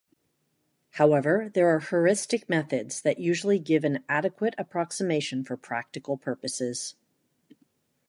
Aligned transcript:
However, 0.93 1.51
there 1.53 1.67
are 1.67 1.79
heuristic 1.79 2.49
methods 2.49 3.01
that 3.03 3.19
usually 3.19 3.59
give 3.59 3.83
an 3.83 4.03
adequate 4.09 4.55
approximation 4.57 5.43
for 5.43 5.55
practical 5.55 6.17
purposes. 6.17 6.95